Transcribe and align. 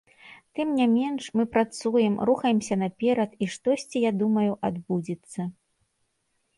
Тым 0.59 0.69
не 0.77 0.87
менш 0.93 1.23
мы 1.41 1.45
працуем, 1.57 2.17
рухаемся 2.31 2.75
наперад 2.87 3.31
і 3.45 3.51
штосьці, 3.59 3.97
я 4.09 4.17
думаю, 4.27 4.51
адбудзецца. 4.73 5.41